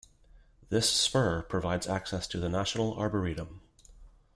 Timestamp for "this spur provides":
0.69-1.85